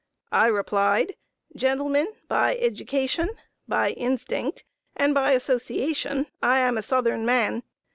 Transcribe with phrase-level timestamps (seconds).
[0.31, 1.15] I replied:
[1.55, 3.29] 'Gentlemen, by education,
[3.67, 4.63] by instinct,
[4.95, 7.61] and by association, I am a Southern man.